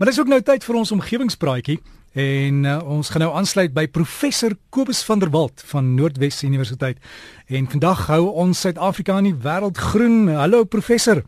[0.00, 1.74] Maar dis ook nou tyd vir ons omgewingspraatjie
[2.16, 6.96] en uh, ons gaan nou aansluit by professor Kobus van der Walt van Noordwes Universiteit.
[7.52, 10.30] En vandag hou ons Suid-Afrika in die wêreld groen.
[10.38, 11.20] Hallo professor.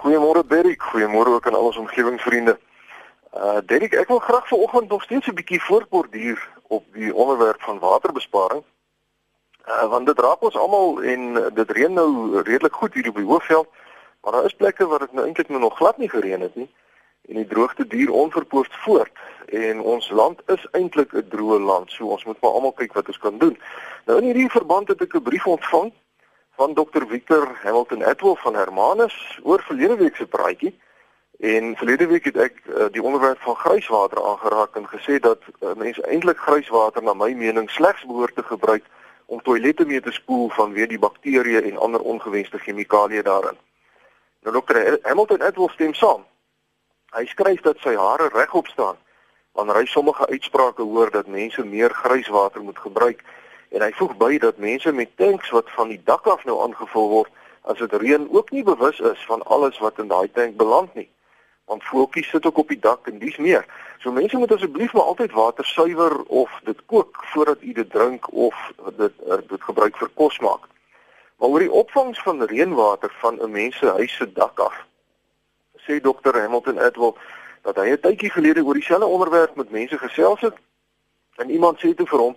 [0.00, 2.56] Goeiemôre Derrick, goeiemôre ook aan al ons omgewingsvriende.
[3.30, 7.78] Uh Derrick, ek wil graag vanoggend nog steeds 'n bietjie voortborduur op die onderwerp van
[7.78, 8.64] waterbesparing.
[9.68, 13.30] Uh want dit raak ons almal en dit reën nou redelik goed hier op die
[13.30, 13.68] Hoofveld,
[14.22, 16.70] maar daar is plekke waar dit nou eintlik nog glad nie gereën het nie
[17.28, 19.12] en die droogte duur onverpoosd voort
[19.46, 23.06] en ons land is eintlik 'n droë land so ons moet maar almal kyk wat
[23.06, 23.58] ons kan doen.
[24.04, 25.92] Nou in hierdie verband het ek 'n brief ontvang
[26.56, 30.74] van Dr Victor Hamilton Atwell van Hermanus oor verlede week se praatjie
[31.38, 35.74] en verlede week het ek uh, die onderwerp van grijswater aangeraak en gesê dat uh,
[35.76, 38.84] mense eintlik grijswater na my mening slegs behoort te gebruik
[39.26, 43.58] om toilette mee te spoel vanweë die bakterieë en ander ongewenste chemikalieë daarin.
[44.42, 46.24] Nou Dr Hamilton Atwell stem saam
[47.14, 48.96] Hy skryf dat sy hare regop staan
[49.56, 53.22] wanneer hy sommige uitsprake hoor dat mense meer grijswater moet gebruik
[53.68, 57.08] en hy voeg by dat mense met tanks wat van die dak af nou aangevul
[57.08, 57.30] word
[57.62, 61.08] as dit reën ook nie bewus is van alles wat in daai tank beland nie
[61.66, 63.64] want voeltjies sit ook op die dak en dis meer.
[63.98, 68.32] So mense moet asseblief maar altyd water suiwer of dit kook voordat u dit drink
[68.32, 70.68] of dit uh, dit gebruik vir kos maak.
[71.38, 74.84] Maar oor die opvangs van reënwater van 'n mens se huis se dak af
[75.86, 77.14] sê dokter Hamilton Edwell
[77.62, 80.54] dat hy 'n tydjie gelede oor dieselfde onderwerp met mense gesels het.
[81.36, 82.36] En iemand sê toe vir hom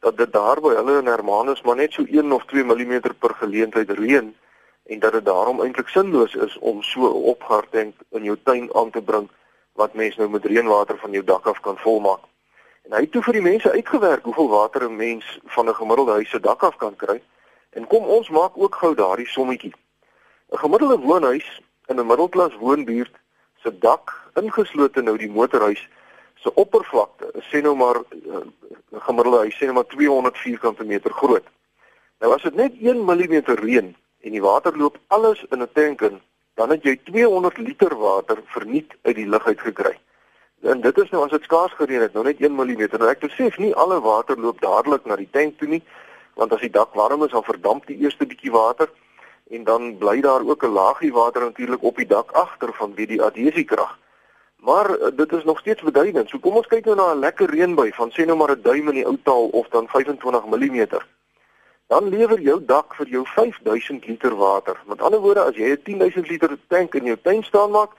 [0.00, 3.34] dat dit daar by hulle in Hermanus maar net so 1 of 2 mm per
[3.34, 4.36] geleentheid reën
[4.86, 8.90] en dat dit daarom eintlik sinloos is om so 'n opgaartank in jou tuin aan
[8.90, 9.28] te bring
[9.72, 12.20] wat mens nou met reënwater van jou dak af kan volmaak.
[12.82, 16.12] En hy het toe vir die mense uitgewerk hoeveel water 'n mens van 'n gemiddelde
[16.12, 17.22] huis se dak af kan kry.
[17.70, 19.74] En kom ons maak ook gou daardie sommetjie.
[20.52, 21.60] 'n Gemiddelde woonhuis
[21.90, 23.14] in 'n middelklas woonbuurt
[23.62, 25.88] se dak ingeslote nou die motorhuis
[26.42, 30.84] se oppervlakte sê nou maar 'n uh, eh, gemiddelde huis sê nou maar 200 vierkante
[30.84, 31.46] meter groot.
[32.20, 36.00] Nou as dit net 1 mm reën en die water loop alles in 'n tank
[36.00, 36.20] in,
[36.54, 39.98] dan het jy 200 liter water verniet uit die lug uit gekry.
[40.62, 42.88] En dit is nou as dit skaars gereën het, nou net 1 mm.
[42.98, 45.82] Nou ek besef nie alle water loop dadelik na die tank toe nie,
[46.34, 48.88] want as die dak warm is, dan verdamp die eerste bietjie water
[49.50, 53.06] en dan bly daar ook 'n laagie water natuurlik op die dak agter van wie
[53.06, 53.98] die adhesiekrag.
[54.56, 56.28] Maar uh, dit is nog steeds beduidend.
[56.28, 58.88] So kom ons kyk nou na 'n lekker reënbuy van sê nou maar 'n duim
[58.88, 60.86] in die ou taal of dan 25 mm.
[61.86, 64.80] Dan lewer jou dak vir jou 5000 liter water.
[64.86, 67.90] Met ander woorde, as jy 'n 10000 liter tank in jou tuin staan maak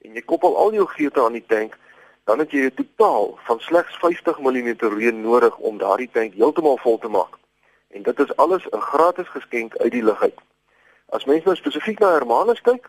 [0.00, 1.76] en jy koppel al jou geute aan die tank,
[2.24, 6.78] dan het jy 'n totaal van slegs 50 mm reën nodig om daardie tank heeltemal
[6.78, 7.38] vol te maak.
[7.88, 10.38] En dit is alles 'n gratis geskenk uit die lug uit.
[11.10, 12.84] As mens nou spesifiek na Hermanus kyk,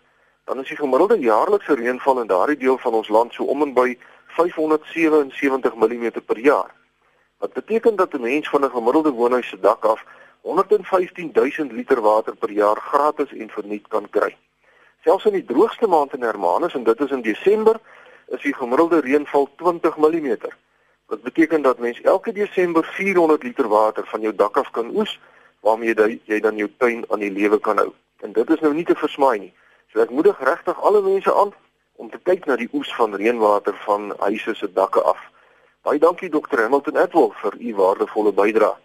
[0.45, 3.71] dan is die gemiddelde jaarlikse reënval in daardie deel van ons land so om en
[3.73, 3.95] by
[4.37, 6.69] 577 mm per jaar.
[7.41, 10.03] Wat beteken dat 'n mens van 'n gemiddelde woonhuis se dak af
[10.41, 14.37] 115 000 liter water per jaar gratis en verniet kan kry.
[15.03, 17.79] Selfs in die droogste maand in Hermanus en dit is in Desember,
[18.27, 20.37] is die gemiddelde reënval 20 mm.
[21.05, 25.19] Wat beteken dat mens elke Desember 400 liter water van jou dak af kan oes
[25.59, 27.93] waarmee jy dan jou tuin aan die lewe kan hou.
[28.21, 29.53] En dit is nou nie te versmaai nie.
[29.91, 31.53] So ek moedig regtig alle mense aan
[32.01, 35.19] om te kyk na die oes van reënwater van huise se dakke af.
[35.85, 36.61] Baie dankie Dr.
[36.61, 38.77] Hamilton Edwell vir u waardevolle bydrae.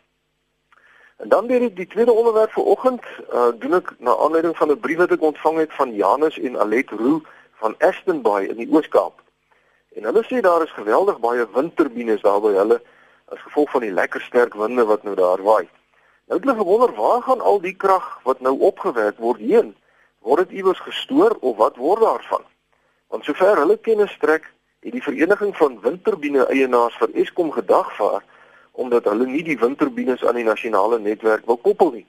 [1.16, 4.80] En dan weer die tweede onderwerp vir oggend, uh doen ek na aanleiding van 'n
[4.80, 7.22] brief wat ek ontvang het van Janus en Alet Roo
[7.60, 9.22] van Aston Bay in die Oos-Kaap.
[9.96, 12.80] En hulle sê daar is geweldig baie windturbines daar by hulle
[13.32, 15.68] as gevolg van die lekker sterk winde wat nou daar waai.
[16.26, 19.76] Nou het hulle gewonder waar gaan al die krag wat nou opgewek word heen?
[20.26, 22.42] Word dit iewers gestoor of wat word daarvan?
[23.08, 24.50] Want sover hulle kennis strek,
[24.82, 28.24] het die vereniging van windturbine eienaars vir Eskom gedagvaar
[28.72, 32.06] omdat hulle nie die windturbines aan die nasionale netwerk wil koppel nie.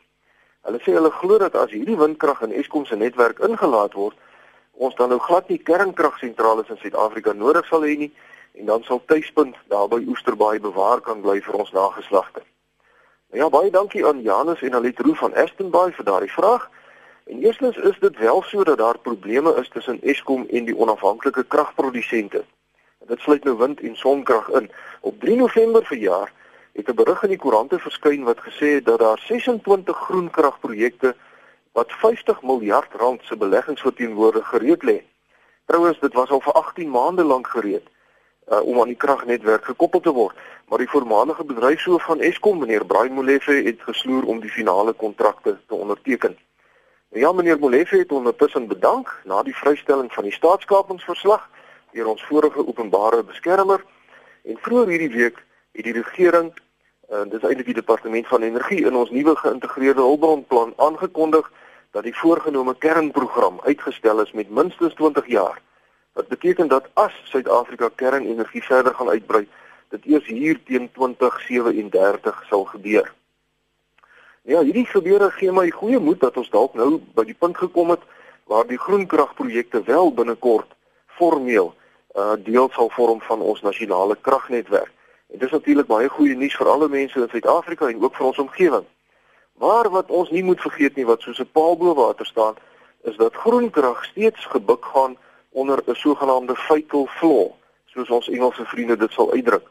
[0.68, 4.18] Hulle sê hulle glo dat as hierdie windkrag in Eskom se netwerk ingelaat word,
[4.74, 8.12] ons dan nou glad nie kernkragsentrale in Suid-Afrika nodig sal hê nie
[8.58, 12.44] en dan sal tuispunt daar by Oesterbaai bewaar kan bly vir ons nageslagte.
[13.36, 16.70] Ja, baie dankie aan Janus en Alet Roo van Astonbury vir daardie vraag.
[17.28, 21.44] En eerstens is dit wel so dat daar probleme is tussen Eskom en die onafhanklike
[21.44, 22.46] kragprodusente.
[23.08, 24.72] Dit sluit nou wind en sonkrag in.
[25.02, 26.32] Op 3 November verjaar
[26.74, 31.16] het 'n berig in die koerante verskyn wat gesê het dat daar 26 groenkragprojekte
[31.72, 35.04] wat 50 miljard rand se beleggings verteenwoordig gereed lê.
[35.66, 37.88] Trouwens, dit was al vir 18 maande lank gereed
[38.52, 40.36] uh, om aan die kragnetwerk gekoppel te word.
[40.68, 45.58] Maar die voormalige bedryfshoof van Eskom, meneer Braai Molefe, het gesloer om die finale kontrakte
[45.68, 46.38] te onderteken.
[47.10, 51.50] Ja, meneer Molefe het ondertussen bedank na die vrystelling van die staatskapingsverslag
[51.92, 53.84] deur ons vorige openbare beskermer.
[54.44, 56.52] En vroeër hierdie week het die regering
[57.08, 61.48] en uh, dis eintlik die departement van energie in ons nuwe geïntegreerde hulpbronplan aangekondig
[61.96, 65.62] dat die voorgenome kernprogram uitgestel is met minstens 20 jaar.
[66.18, 69.48] Wat beteken dat as Suid-Afrika kernenergie verder gaan uitbrei,
[69.90, 73.14] dit eers hier teen 2037 sal gebeur.
[74.42, 77.94] Ja, hierdie gebeure gee my goeie moed dat ons dalk nou by die punt gekom
[77.94, 78.02] het
[78.50, 80.74] waar die groenkragprojekte wel binnekort
[81.20, 81.70] formeel
[82.18, 84.90] uh deel sal vorm van ons nasionale kragnetwerk.
[85.30, 88.42] En dis natuurlik baie goeie nuus vir alle mense in Suid-Afrika en ook vir ons
[88.48, 88.90] omgewing.
[89.62, 92.58] Maar wat ons nie moet vergeet nie wat soos 'n paal bo water staan,
[93.04, 95.18] is dat groenkrag steeds gebuk gaan
[95.62, 97.48] onder 'n sogenaamde fatal flaw,
[97.86, 99.68] soos ons Engelse vriende dit sal uitdruk.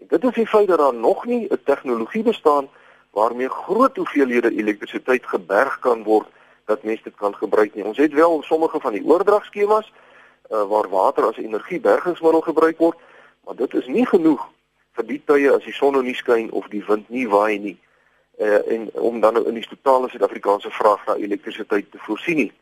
[0.00, 2.68] En dit is die feit dat daar nog nie 'n tegnologie bestaan
[3.10, 6.28] waarmee groot hoeveelhede elektrisiteit geberg kan word
[6.64, 7.84] dat mense dit kan gebruik nie.
[7.84, 9.92] Ons het wel sommige van die oordragskemas
[10.50, 12.98] uh, waar water as energiebergingsmiddel gebruik word,
[13.44, 14.48] maar dit is nie genoeg
[14.92, 17.78] vir die tye as die son nou nie skyn of die wind nie waai nie.
[18.38, 22.52] Uh, en om dan nou in die totale Suid-Afrikaanse vraag na elektrisiteit te voorsien nie.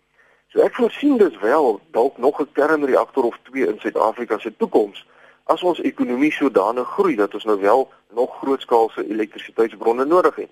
[0.48, 5.06] So ek voorsien dus wel dalk nog 'n kernreaktor of twee in Suid-Afrika se toekoms
[5.44, 10.50] as ons ekonomie sodanig groei dat ons nou wel nog grootskaalse elektrisiteitsbronne nodig het.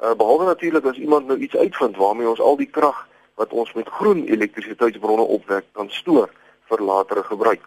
[0.00, 3.72] Uh, behalwe natuurlik as iemand nou iets uitvind waarmee ons al die krag wat ons
[3.72, 6.30] met groen elektrisiteitsbronne opwek kan stoor
[6.68, 7.62] vir latere gebruik.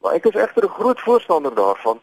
[0.00, 2.00] Maar ek is egter 'n groot voorstander daarvan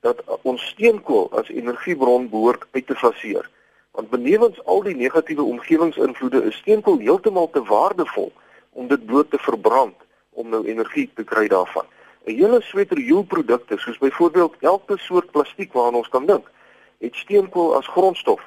[0.00, 3.50] dat ons steenkool as energiebron behoort uit te faseer.
[3.90, 8.32] Want benewens al die negatiewe omgewingsinvloede is steenkool heeltemal te waardevol
[8.72, 9.96] om dit bloot te verbrand
[10.30, 11.86] om nou energie te kry daarvan.
[12.26, 16.50] 'n Hele sweterjoel produkte soos byvoorbeeld elke soort plastiek waaraan ons kan dink,
[16.98, 18.42] het steenkool as grondstof.